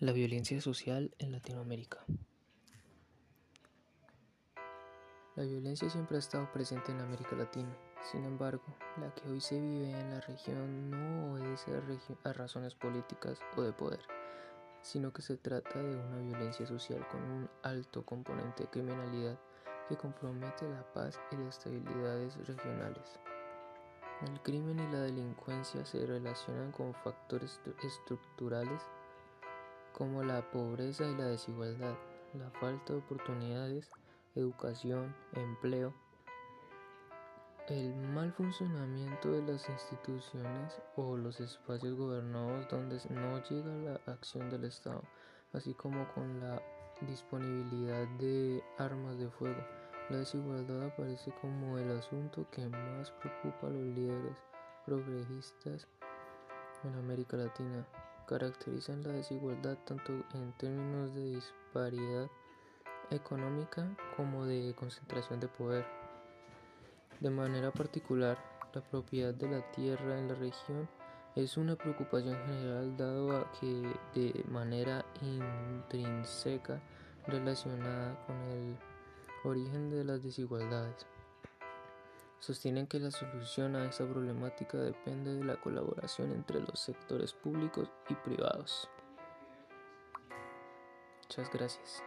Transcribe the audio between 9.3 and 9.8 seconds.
se